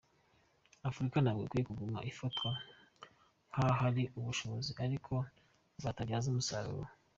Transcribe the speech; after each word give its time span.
Afurika 0.89 1.17
ntabwo 1.19 1.41
ikwiye 1.43 1.67
kuguma 1.69 1.99
ifatwa 2.11 2.49
nk’ahari 3.49 4.03
ubushobozi 4.17 4.71
ariko 4.85 5.13
butabyazwa 5.81 6.29
umusaruro. 6.33 6.89